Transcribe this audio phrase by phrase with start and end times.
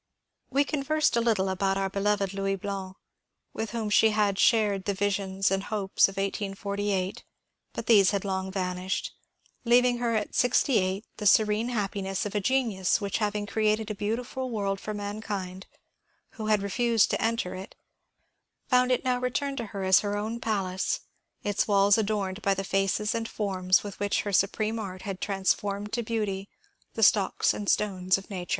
[0.49, 2.97] We conversed a little about our beloved Louis Blanc,
[3.53, 7.23] with whom she had shared the visions and hopes of 1848;
[7.73, 9.11] but these had long vanished,—
[9.63, 13.91] leaving her at sixty eight the serene happiness of a genius which hav ing created
[13.91, 15.67] a beautiful world for mankind,
[16.31, 17.75] who had refused to enter it,
[18.65, 21.01] found it now returned to her as her own palace,
[21.43, 25.21] its walls adorned by the faces and forms with which her su preme art had
[25.21, 26.49] transformed to beauty
[26.95, 28.49] the stocks and stones of nature.